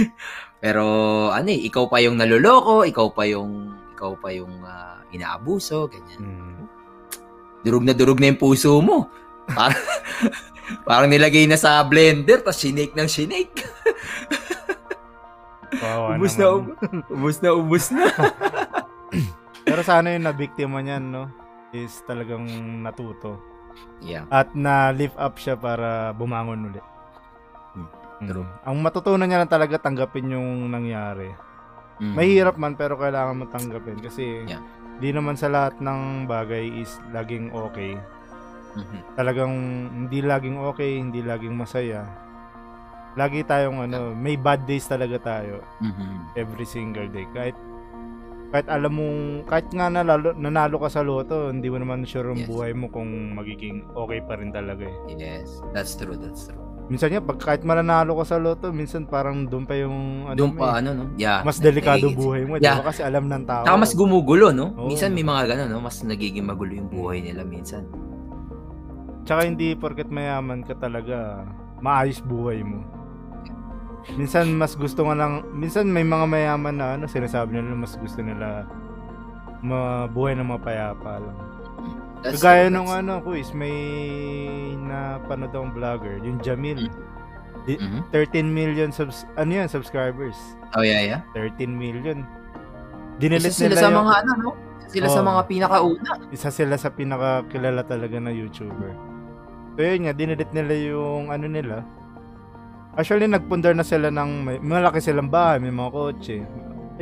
Pero 0.66 0.82
ano 1.30 1.46
eh, 1.46 1.62
ikaw 1.62 1.86
pa 1.86 2.02
yung 2.02 2.18
naloloko, 2.18 2.82
ikaw 2.82 3.14
pa 3.14 3.22
yung 3.30 3.70
ikaw 3.94 4.18
pa 4.18 4.34
yung 4.34 4.66
ah, 4.66 4.98
inaabuso, 5.14 5.86
ganyan. 5.86 6.18
Mm. 6.18 6.63
Durog 7.64 7.82
na 7.82 7.92
durog 7.92 8.20
na 8.20 8.28
yung 8.28 8.38
puso 8.38 8.78
mo. 8.78 9.08
Parang, 9.48 9.80
parang 10.88 11.08
nilagay 11.08 11.44
na 11.44 11.56
sa 11.56 11.80
blender, 11.82 12.40
tapos 12.40 12.60
sinake 12.60 12.92
ng 12.92 13.08
sinake. 13.08 13.64
Kawawa 15.74 16.14
ubus 16.16 16.34
na, 16.38 16.46
ubus, 16.48 16.76
ubus 17.10 17.36
na, 17.40 17.48
ubus 17.50 17.86
na. 17.90 18.04
Pero 19.66 19.80
sana 19.82 20.14
yung 20.14 20.28
nabiktima 20.28 20.78
niyan, 20.78 21.04
no? 21.04 21.24
Is 21.72 22.04
talagang 22.06 22.46
natuto. 22.80 23.40
Yeah. 23.98 24.30
At 24.30 24.54
na-lift 24.54 25.18
up 25.18 25.34
siya 25.34 25.58
para 25.58 26.14
bumangon 26.14 26.70
ulit. 26.70 26.84
Hmm, 27.74 27.90
Mm. 28.22 28.28
true. 28.30 28.46
Ang 28.62 28.76
matutunan 28.78 29.26
niya 29.26 29.42
lang 29.42 29.50
talaga 29.50 29.82
tanggapin 29.82 30.30
yung 30.30 30.70
nangyari. 30.70 31.34
Mm. 31.98 32.14
Mahirap 32.14 32.54
man 32.54 32.78
pero 32.78 32.94
kailangan 32.94 33.34
mo 33.34 33.44
tanggapin 33.50 33.98
kasi 33.98 34.46
Yeah. 34.46 34.62
Di 34.98 35.10
naman 35.10 35.34
sa 35.34 35.50
lahat 35.50 35.78
ng 35.82 36.26
bagay 36.26 36.80
is 36.80 36.98
laging 37.10 37.50
okay. 37.50 37.98
Mhm. 38.74 38.98
Talagang 39.14 39.54
hindi 39.90 40.18
laging 40.22 40.58
okay, 40.58 40.98
hindi 40.98 41.22
laging 41.22 41.54
masaya. 41.54 42.06
Lagi 43.14 43.46
tayong 43.46 43.86
ano, 43.86 44.10
may 44.10 44.34
bad 44.34 44.66
days 44.66 44.90
talaga 44.90 45.22
tayo 45.22 45.62
Mhm. 45.78 46.34
every 46.34 46.66
single 46.66 47.06
day. 47.06 47.26
Kahit 47.30 47.54
kahit 48.50 48.70
alam 48.70 48.94
mo, 48.94 49.06
kahit 49.50 49.66
nga 49.74 49.90
nalalo, 49.90 50.30
nanalo 50.38 50.78
ka 50.78 50.86
sa 50.86 51.02
loto, 51.02 51.50
hindi 51.50 51.66
mo 51.66 51.82
naman 51.82 52.06
sure 52.06 52.30
ang 52.30 52.46
Yes. 52.46 52.50
buhay 52.50 52.70
mo 52.70 52.86
kung 52.86 53.34
magiging 53.34 53.82
okay 53.98 54.22
pa 54.22 54.38
rin 54.38 54.54
talaga 54.54 54.86
eh. 54.86 54.98
Yes, 55.18 55.58
that's 55.74 55.98
true, 55.98 56.14
that's 56.14 56.46
true. 56.46 56.73
Minsan 56.84 57.16
nga, 57.16 57.24
pag 57.24 57.40
kahit 57.40 57.62
mananalo 57.64 58.20
ka 58.20 58.24
sa 58.28 58.36
loto, 58.36 58.68
minsan 58.68 59.08
parang 59.08 59.48
doon 59.48 59.64
pa 59.64 59.72
yung 59.72 60.28
ano, 60.28 60.36
Doon 60.36 60.52
pa 60.52 60.76
eh, 60.76 60.84
ano 60.84 60.90
no? 60.92 61.04
Yeah. 61.16 61.40
mas 61.40 61.56
delikado 61.56 62.04
Eh, 62.04 62.12
buhay 62.12 62.44
mo, 62.44 62.60
yeah. 62.60 62.76
di 62.76 62.84
ba? 62.84 62.92
Kasi 62.92 63.00
alam 63.00 63.24
ng 63.24 63.44
tao. 63.48 63.64
Saka 63.64 63.80
mas 63.80 63.96
gumugulo, 63.96 64.52
no? 64.52 64.76
Oo. 64.76 64.92
Minsan 64.92 65.16
may 65.16 65.24
mga 65.24 65.48
gano'n, 65.48 65.68
no? 65.72 65.80
Mas 65.80 66.04
nagiging 66.04 66.44
magulo 66.44 66.76
yung 66.76 66.92
buhay 66.92 67.24
nila 67.24 67.40
minsan. 67.40 67.88
Tsaka 69.24 69.48
hindi 69.48 69.72
porket 69.72 70.12
mayaman 70.12 70.60
ka 70.60 70.76
talaga, 70.76 71.48
maayos 71.80 72.20
buhay 72.20 72.60
mo. 72.60 72.84
Minsan 74.20 74.52
mas 74.60 74.76
gusto 74.76 75.08
nga 75.08 75.16
lang, 75.16 75.40
minsan 75.56 75.88
may 75.88 76.04
mga 76.04 76.28
mayaman 76.28 76.76
na 76.76 76.86
ano, 77.00 77.08
sinasabi 77.08 77.56
nila 77.56 77.72
mas 77.72 77.96
gusto 77.96 78.20
nila 78.20 78.68
mabuhay 79.64 80.36
ng 80.36 80.44
mapayapa 80.44 81.24
lang. 81.24 81.38
That's 82.24 82.40
Kagaya 82.40 82.72
nung 82.72 82.88
ano, 82.88 83.20
quiz, 83.20 83.52
may 83.52 83.76
napanood 84.80 85.52
akong 85.52 85.76
vlogger, 85.76 86.16
yung 86.24 86.40
Jamil. 86.40 86.88
Mhm. 87.68 88.08
13 88.12 88.48
million 88.48 88.88
subs, 88.88 89.28
ano 89.36 89.52
yan, 89.52 89.68
subscribers. 89.68 90.36
Oh, 90.72 90.80
yeah, 90.80 91.04
yeah. 91.04 91.20
13 91.36 91.68
million. 91.68 92.24
Isa 92.24 93.20
Dinilit 93.20 93.52
sila 93.52 93.76
nila 93.76 93.76
sa 93.76 93.88
yung, 93.92 93.98
mga 94.00 94.14
ano, 94.24 94.32
no? 94.40 94.50
Isa 94.80 94.88
sila 94.88 95.08
sa 95.08 95.20
Oo. 95.20 95.28
mga 95.28 95.42
pinakauna. 95.48 96.10
isa 96.32 96.48
sila 96.48 96.74
sa 96.80 96.88
pinakakilala 96.92 97.80
talaga 97.84 98.16
na 98.20 98.32
YouTuber. 98.32 98.92
So 99.76 99.80
yun 99.84 100.08
nga, 100.08 100.16
dinilit 100.16 100.50
nila 100.56 100.74
yung 100.92 101.28
ano 101.28 101.44
nila. 101.44 101.84
Actually, 102.94 103.26
nagpundar 103.26 103.74
na 103.74 103.82
sila 103.84 104.08
ng, 104.08 104.30
may, 104.46 104.56
malaki 104.62 105.02
silang 105.02 105.28
bahay, 105.28 105.58
may 105.58 105.74
mga 105.74 105.90
kotse. 105.92 106.40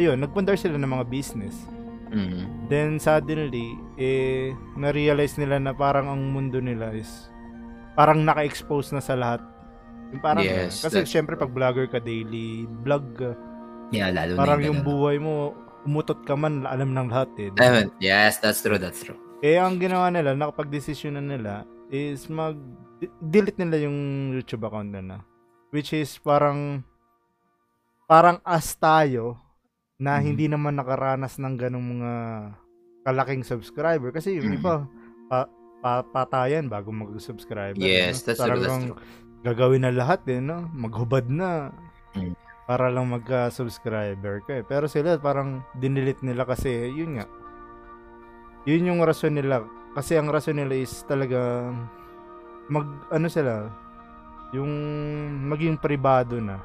Ayun, 0.00 0.18
nagpundar 0.18 0.56
sila 0.56 0.80
ng 0.80 0.88
mga 0.88 1.04
business. 1.06 1.68
Mhm. 2.12 2.68
Then 2.68 2.96
suddenly, 2.96 3.72
eh, 3.96 4.52
na-realize 4.76 5.34
nila 5.34 5.56
na 5.56 5.72
parang 5.72 6.06
ang 6.06 6.22
mundo 6.28 6.60
nila 6.60 6.92
is 6.92 7.08
parang 7.92 8.20
naka-expose 8.22 8.92
na 8.92 9.00
sa 9.00 9.16
lahat. 9.16 9.40
Yung 10.12 10.20
parang 10.20 10.44
Yes, 10.44 10.84
Kasi 10.84 11.02
syempre 11.02 11.34
pag 11.34 11.50
vlogger 11.50 11.88
ka 11.88 11.98
daily, 11.98 12.68
vlog 12.84 13.04
ka, 13.16 13.32
Yeah, 13.90 14.08
lalo 14.08 14.36
parang 14.36 14.60
na 14.60 14.68
yung 14.68 14.80
ganun. 14.80 14.88
buhay 14.88 15.16
mo, 15.16 15.52
umutot 15.84 16.24
ka 16.24 16.32
man, 16.32 16.64
alam 16.64 16.92
ng 16.92 17.08
lahat 17.08 17.28
eh. 17.36 17.48
di 17.48 17.56
ba? 17.56 17.60
Ayun, 17.60 17.88
Yes, 17.98 18.38
that's 18.38 18.60
true, 18.60 18.76
that's 18.76 19.00
true. 19.00 19.16
Eh, 19.42 19.58
ang 19.58 19.76
ginawa 19.76 20.08
nila, 20.08 20.32
nakapag-desisyonan 20.32 21.26
nila, 21.26 21.66
is 21.90 22.30
mag 22.30 22.54
delete 23.18 23.58
nila 23.58 23.84
yung 23.84 23.98
YouTube 24.30 24.62
account 24.62 24.88
nila. 24.88 25.20
Which 25.68 25.90
is 25.92 26.16
parang 26.16 26.86
parang 28.06 28.38
as 28.42 28.72
tayo 28.72 29.41
na 30.02 30.18
Mhm. 30.18 30.24
hindi 30.26 30.46
naman 30.50 30.74
nakaranas 30.74 31.38
ng 31.38 31.54
ganong 31.54 31.86
mga 31.94 32.12
kalaking 33.06 33.46
subscriber 33.46 34.10
kasi 34.10 34.42
yung 34.42 34.50
Mhm. 34.50 34.58
iba 34.58 34.74
pa, 35.30 35.46
pa, 35.78 36.02
patayan 36.02 36.66
bago 36.66 36.90
mag-subscribe. 36.90 37.78
Yes, 37.78 38.26
that's 38.26 38.42
true, 38.42 38.58
that's 38.58 38.82
true. 38.82 38.98
Gagawin 39.42 39.86
na 39.86 39.94
lahat 39.94 40.26
eh, 40.26 40.38
no? 40.38 40.66
Maghubad 40.70 41.26
na. 41.26 41.70
Mm. 42.14 42.34
Para 42.62 42.86
lang 42.90 43.10
magka-subscriber 43.10 44.46
ka 44.46 44.62
eh. 44.62 44.64
Pero 44.66 44.86
sila 44.86 45.18
parang 45.18 45.66
dinilit 45.74 46.22
nila 46.22 46.46
kasi 46.46 46.70
yun 46.90 47.18
nga. 47.18 47.26
Yun 48.62 48.86
yung 48.86 49.00
rason 49.02 49.34
nila. 49.34 49.66
Kasi 49.98 50.14
ang 50.14 50.30
rason 50.30 50.54
nila 50.54 50.78
is 50.78 51.02
talaga 51.04 51.70
mag 52.70 52.86
ano 53.10 53.26
sila 53.26 53.66
yung 54.54 54.70
maging 55.50 55.74
pribado 55.74 56.38
na. 56.38 56.62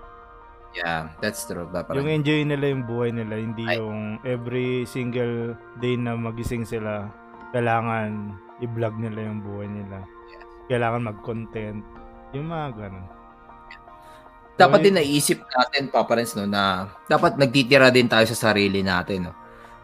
Yeah, 0.78 1.10
that's 1.18 1.42
true. 1.44 1.66
Papa 1.66 1.98
Yung 1.98 2.06
enjoy 2.06 2.46
nila 2.46 2.70
yung 2.70 2.86
buhay 2.86 3.10
nila, 3.10 3.34
hindi 3.34 3.66
Ay. 3.66 3.82
yung 3.82 4.22
every 4.22 4.86
single 4.86 5.58
day 5.82 5.98
na 5.98 6.14
magising 6.14 6.64
sila, 6.64 7.10
kailangan 7.50 8.38
i-vlog 8.62 8.94
nila 9.02 9.26
yung 9.26 9.42
buhay 9.42 9.66
nila. 9.66 10.06
Yes. 10.30 10.46
Kailangan 10.70 11.02
mag-content. 11.10 11.82
Yung 12.32 12.48
mga 12.48 12.68
ganun. 12.78 13.08
dapat 14.58 14.82
din 14.82 14.98
naisip 14.98 15.46
natin, 15.46 15.86
Papa 15.94 16.18
Renz, 16.18 16.34
no, 16.34 16.50
na 16.50 16.90
dapat 17.06 17.38
nagtitira 17.38 17.94
din 17.94 18.10
tayo 18.10 18.26
sa 18.26 18.50
sarili 18.50 18.82
natin, 18.82 19.30
no? 19.30 19.34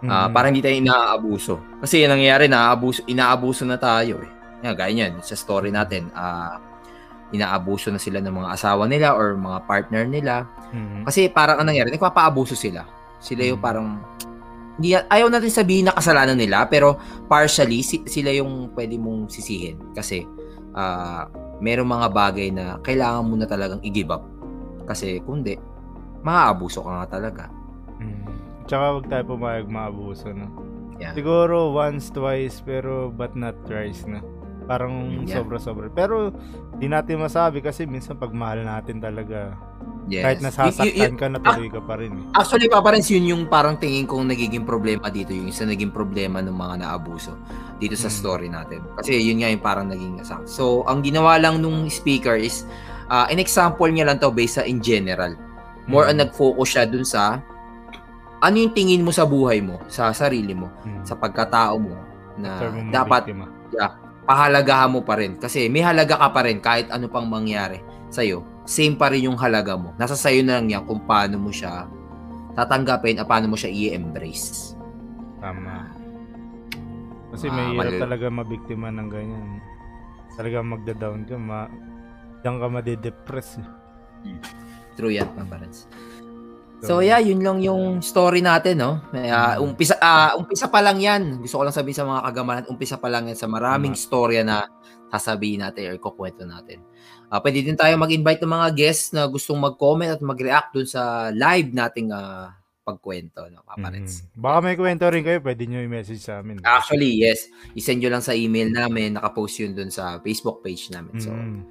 Ah, 0.04 0.26
Mm. 0.28 0.34
para 0.34 0.46
hindi 0.50 0.66
tayo 0.66 0.74
inaabuso. 0.76 1.56
Kasi 1.78 2.04
nangyayari, 2.04 2.50
naaabuso, 2.50 3.06
inaabuso 3.06 3.64
na 3.64 3.78
tayo 3.78 4.20
eh. 4.26 4.32
Yan, 4.66 4.74
gaya 4.74 4.90
niyan, 4.90 5.22
sa 5.22 5.38
story 5.38 5.70
natin, 5.70 6.10
ah, 6.18 6.58
inaabuso 7.34 7.90
na 7.90 7.98
sila 7.98 8.22
ng 8.22 8.32
mga 8.32 8.50
asawa 8.54 8.86
nila 8.86 9.18
or 9.18 9.34
mga 9.34 9.60
partner 9.66 10.06
nila. 10.06 10.46
Mhm. 10.70 11.10
Kasi 11.10 11.28
parang 11.34 11.58
anong 11.60 11.74
nangyari, 11.74 11.90
nagpapaabuso 11.90 12.54
sila. 12.54 12.86
Sila 13.18 13.42
yung 13.42 13.60
Mm. 13.60 13.66
parang, 13.66 13.88
hindi, 14.78 14.94
ayaw 14.94 15.28
natin 15.30 15.50
sabihin 15.50 15.90
na 15.90 15.98
kasalanan 15.98 16.38
nila, 16.38 16.70
pero 16.70 16.98
partially, 17.26 17.82
si- 17.82 18.06
sila 18.06 18.30
yung 18.34 18.74
pwede 18.78 18.98
mong 19.02 19.30
sisihin. 19.34 19.82
Kasi, 19.98 20.26
ah, 20.78 21.26
merong 21.62 21.90
mga 21.90 22.08
bagay 22.14 22.48
na 22.54 22.78
kailangan 22.86 23.26
mo 23.26 23.34
na 23.38 23.48
talagang 23.50 23.82
i-give 23.82 24.14
up. 24.14 24.26
Kasi 24.86 25.24
kung 25.24 25.42
di, 25.42 25.56
maaabuso 26.22 26.84
ka 26.84 26.92
nga 27.02 27.08
talaga. 27.20 27.44
Mm. 27.98 28.26
Tsaka 28.68 28.86
wag 29.00 29.06
tayo 29.10 29.24
pumayag 29.36 29.68
maabuso, 29.68 30.32
no? 30.32 30.48
Yeah. 31.02 31.16
Siguro 31.18 31.74
once, 31.74 32.14
twice, 32.14 32.62
pero 32.62 33.10
but 33.10 33.34
not 33.34 33.58
thrice, 33.66 34.06
no? 34.06 34.22
Parang 34.64 34.94
yeah. 35.24 35.36
sobra-sobra. 35.36 35.88
Pero 35.90 36.32
di 36.76 36.88
natin 36.88 37.20
masabi 37.20 37.60
kasi 37.60 37.84
minsan 37.84 38.16
pag 38.16 38.32
mahal 38.32 38.64
natin 38.64 39.00
talaga, 39.00 39.54
Yes. 40.04 40.24
kahit 40.24 40.40
y- 40.40 40.44
nasasaktan 40.44 41.14
y- 41.16 41.16
ka, 41.16 41.28
natuloy 41.32 41.70
ka 41.72 41.80
pa 41.80 41.96
rin 41.96 42.12
eh. 42.12 42.24
Actually, 42.36 42.68
Papa 42.68 42.92
Renz, 42.92 43.08
yun 43.08 43.24
yung 43.24 43.44
parang 43.48 43.80
tingin 43.80 44.04
kong 44.04 44.28
nagiging 44.28 44.64
problema 44.64 45.08
dito, 45.08 45.32
yung 45.32 45.48
isa 45.48 45.64
naging 45.64 45.96
problema 45.96 46.44
ng 46.44 46.52
mga 46.52 46.84
naabuso 46.84 47.32
dito 47.78 47.96
sa 47.96 48.12
Mm. 48.12 48.16
story 48.16 48.48
natin. 48.52 48.84
Kasi 49.00 49.16
yun 49.16 49.40
nga 49.40 49.48
yung 49.48 49.64
parang 49.64 49.88
naging 49.88 50.20
asang. 50.20 50.44
So, 50.44 50.84
ang 50.84 51.04
ginawa 51.04 51.40
lang 51.40 51.64
nung 51.64 51.88
speaker 51.88 52.36
is, 52.36 52.68
uh, 53.08 53.32
in 53.32 53.40
example 53.40 53.88
niya 53.88 54.04
lang 54.04 54.20
to 54.20 54.28
based 54.28 54.60
sa 54.60 54.64
in 54.64 54.84
general. 54.84 55.40
More 55.86 56.04
Mm. 56.04 56.10
on 56.10 56.18
nag-focus 56.20 56.68
siya 56.70 56.84
dun 56.84 57.04
sa 57.04 57.40
ano 58.40 58.56
yung 58.60 58.76
tingin 58.76 59.00
mo 59.00 59.16
sa 59.16 59.24
buhay 59.24 59.64
mo, 59.64 59.80
sa 59.88 60.12
sarili 60.12 60.52
mo, 60.52 60.68
Mm. 60.84 61.08
sa 61.08 61.16
pagkatao 61.16 61.80
mo 61.80 61.96
na 62.36 62.60
dapat 62.92 63.32
mabiktima. 63.32 63.48
Pahalagahan 64.24 64.90
mo 64.90 65.02
pa 65.02 65.16
rin. 65.16 65.36
Kasi 65.36 65.68
may 65.68 65.82
halaga 65.82 66.16
ka 66.16 66.30
pa 66.30 66.42
rin 66.42 66.60
kahit 66.60 66.88
ano 66.90 67.08
pang 67.08 67.26
mangyari 67.26 67.80
sa'yo. 68.08 68.44
Same 68.64 68.96
pa 68.96 69.12
rin 69.12 69.28
yung 69.28 69.36
halaga 69.36 69.76
mo. 69.76 69.92
Nasa 69.96 70.16
sayo 70.16 70.40
na 70.40 70.58
lang 70.58 70.70
yan 70.70 70.84
kung 70.84 71.04
paano 71.04 71.36
mo 71.36 71.52
siya 71.52 71.88
tatanggapin 72.54 73.18
at 73.18 73.26
paano 73.26 73.50
mo 73.50 73.58
siya 73.58 73.68
i-embrace. 73.68 74.78
Tama. 75.42 75.90
Kasi 77.34 77.50
Ah, 77.50 77.54
may 77.54 77.66
hirap 77.74 77.80
mali- 77.90 78.00
talaga 78.00 78.26
mabiktima 78.30 78.88
ng 78.88 79.10
ganyan. 79.10 79.58
Talaga 80.34 80.62
magda-down 80.62 81.26
ka, 81.26 81.36
ma 81.36 81.66
diyan 82.40 82.56
ka 82.56 82.68
madidepress. 82.70 83.58
True 84.94 85.10
yan, 85.12 85.26
paparents. 85.34 85.90
So 86.84 87.00
yeah, 87.00 87.20
yun 87.20 87.40
lang 87.40 87.60
yung 87.60 88.00
story 88.00 88.40
natin, 88.40 88.80
no? 88.80 89.00
May, 89.10 89.32
Mm. 89.32 89.64
umpisa 89.64 89.96
ah, 89.98 90.36
umpisa 90.36 90.68
pa 90.68 90.84
lang 90.84 91.00
'yan. 91.00 91.40
Gusto 91.40 91.60
ko 91.60 91.64
lang 91.64 91.74
sabihin 91.74 91.98
sa 91.98 92.06
mga 92.06 92.22
kagamanan, 92.28 92.64
umpisa 92.68 92.96
pa 92.98 93.08
lang 93.08 93.28
'yan 93.28 93.40
sa 93.40 93.48
maraming 93.48 93.96
Tama. 93.96 94.04
storya 94.04 94.42
na 94.44 94.68
sasabihin 95.10 95.62
natin 95.62 95.90
or 95.90 95.98
kukwento 95.98 96.44
natin. 96.44 96.82
Ah, 97.30 97.40
pwede 97.40 97.62
din 97.62 97.74
tayo 97.74 97.94
mag-invite 97.98 98.42
ng 98.42 98.52
mga 98.52 98.70
guests 98.74 99.10
na 99.12 99.26
gustong 99.26 99.58
mag-comment 99.58 100.12
at 100.12 100.22
mag-react 100.22 100.74
dun 100.74 100.86
sa 100.86 101.30
live 101.30 101.72
nating 101.72 102.12
ah, 102.12 102.54
pagkwento, 102.84 103.48
no, 103.48 103.64
paparents. 103.64 104.28
Mhm. 104.28 104.44
Baka 104.44 104.58
may 104.60 104.76
kwento 104.76 105.08
rin 105.08 105.24
kayo, 105.24 105.40
pwede 105.40 105.64
nyo 105.64 105.80
i-message 105.80 106.20
sa 106.20 106.44
amin. 106.44 106.60
Actually, 106.62 107.16
yes. 107.16 107.48
I-send 107.74 108.04
nyo 108.04 108.12
lang 108.12 108.20
sa 108.20 108.36
email 108.36 108.68
namin. 108.70 109.16
Nakapost 109.16 109.56
yun 109.58 109.72
dun 109.72 109.88
sa 109.88 110.20
Facebook 110.20 110.60
page 110.60 110.92
namin. 110.92 111.16
So, 111.16 111.32
Mhm. 111.32 111.64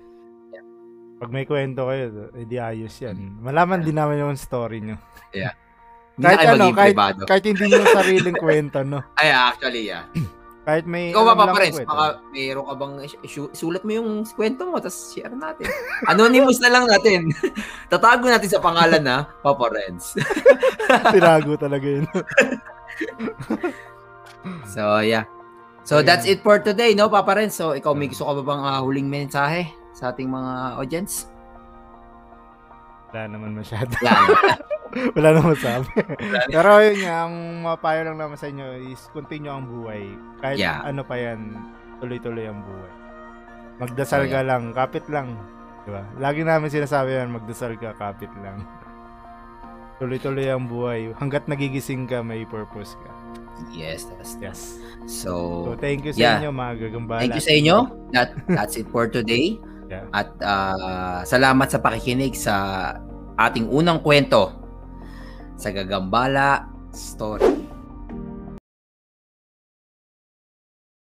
Pag 1.23 1.31
may 1.31 1.47
kwento 1.47 1.87
kayo, 1.87 2.35
edi 2.35 2.59
ayos 2.59 2.99
yan. 2.99 3.39
Malaman 3.39 3.87
din 3.87 3.95
namin 3.95 4.27
yung 4.27 4.35
story 4.35 4.83
nyo. 4.83 4.99
hindi 5.31 6.19
Kahit 6.19 6.39
ano, 6.51 6.75
kahit, 6.75 6.99
privado. 6.99 7.23
kahit 7.31 7.45
hindi 7.47 7.65
nyo 7.71 7.87
sariling 7.95 8.39
kwento, 8.43 8.83
no? 8.83 9.07
Ay, 9.23 9.31
actually, 9.31 9.87
yeah. 9.87 10.11
Kahit 10.67 10.87
may... 10.87 11.11
Ikaw 11.15 11.23
ba, 11.27 11.35
paparents? 11.35 11.79
kwento. 11.79 11.91
Baka 11.91 12.07
mayroon 12.31 12.67
ka 12.67 12.75
bang 12.75 12.95
sulat 13.55 13.83
mo 13.83 13.91
yung 13.95 14.11
kwento 14.31 14.63
mo, 14.67 14.79
tapos 14.83 15.15
share 15.15 15.35
natin. 15.35 15.67
Anonymous 16.07 16.59
na 16.63 16.71
lang 16.75 16.87
natin. 16.91 17.31
Tatago 17.91 18.27
natin 18.27 18.51
sa 18.51 18.63
pangalan 18.63 19.03
na 19.03 19.27
paparents. 19.43 20.19
Tinago 21.15 21.55
talaga 21.59 21.87
yun. 21.87 22.07
So, 24.71 25.03
yeah. 25.03 25.27
So, 25.83 25.99
that's 25.99 26.27
it 26.31 26.47
for 26.47 26.63
today, 26.63 26.95
no, 26.95 27.11
paparents? 27.11 27.59
So, 27.59 27.75
ikaw, 27.75 27.95
may 27.95 28.07
gusto 28.11 28.27
ka 28.27 28.39
ba 28.39 28.43
bang 28.43 28.63
ah, 28.63 28.83
huling 28.83 29.11
mensahe 29.11 29.82
sa 29.93 30.11
ating 30.11 30.27
mga 30.27 30.53
audience? 30.77 31.29
Wala 33.13 33.29
naman 33.29 33.53
masyado. 33.53 33.93
Yan. 34.01 34.25
Wala 35.13 35.29
naman 35.33 35.57
sabi. 35.65 35.89
Pero 36.49 36.69
yun 36.81 36.99
nga, 37.01 37.25
ang 37.25 37.35
mapayo 37.61 38.01
lang 38.05 38.17
naman 38.17 38.37
sa 38.37 38.49
inyo 38.49 38.89
is 38.89 39.09
continue 39.13 39.49
ang 39.49 39.65
buhay. 39.65 40.05
Kahit 40.39 40.57
Yeah. 40.61 40.81
ano 40.83 41.01
pa 41.01 41.17
yan, 41.17 41.57
tuloy-tuloy 41.99 42.45
ang 42.45 42.61
buhay. 42.61 42.93
Magdasal 43.79 44.29
ka 44.29 44.41
lang, 44.41 44.73
kapit 44.73 45.05
lang. 45.09 45.37
Diba? 45.83 46.05
Lagi 46.17 46.41
namin 46.41 46.69
sinasabi 46.69 47.13
yan, 47.15 47.33
magdasal 47.33 47.75
ka, 47.75 47.97
kapit 47.97 48.31
lang. 48.41 48.65
Tuloy-tuloy 49.97 50.49
ang 50.49 50.67
buhay. 50.67 51.13
Hanggat 51.17 51.47
nagigising 51.47 52.05
ka, 52.05 52.21
may 52.21 52.45
purpose 52.45 52.97
ka. 52.97 53.11
yes, 53.71 54.09
that's 54.11 54.35
Yes. 54.41 54.61
So, 55.05 55.33
So, 55.67 55.79
thank 55.79 56.03
you 56.03 56.13
sa 56.13 56.21
yeah. 56.21 56.37
inyo, 56.39 56.51
mga 56.51 56.73
gagambala. 56.89 57.21
Thank 57.23 57.37
you 57.37 57.45
sa 57.45 57.53
inyo. 57.53 57.77
That 58.11 58.33
that's 58.49 58.75
it 58.75 58.89
for 58.89 59.07
today. 59.07 59.57
Yeah. 59.93 60.09
At 60.09 60.33
ah, 60.41 61.21
salamat 61.29 61.69
sa 61.69 61.85
pakikinig 61.85 62.33
sa 62.33 62.57
ating 63.37 63.69
unang 63.69 64.01
kwento 64.01 64.57
sa 65.61 65.69
Gagambala 65.69 66.65
Story. 66.97 67.62